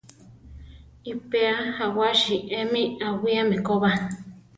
[1.11, 3.91] Iʼpéa jawási emi awíame ko ba.